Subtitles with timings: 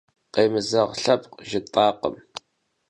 [0.33, 2.15] Къемызэгъ лъэпкъ жытӏакъым.